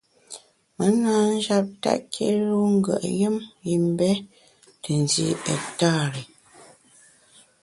Me 0.75 0.87
na 1.01 1.13
njap 1.35 1.67
tèt 1.83 2.01
kilu 2.13 2.57
ngùet 2.75 3.03
yùm 3.19 3.37
yim 3.65 3.83
mbe 3.93 4.09
te 4.81 4.91
ndi 5.01 5.23
ektari. 5.53 6.23